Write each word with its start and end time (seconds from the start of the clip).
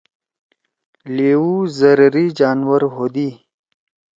لیوو 1.15 1.55
ضرری 1.77 2.25
جانور 2.39 2.81
ہودی۔ 2.95 3.29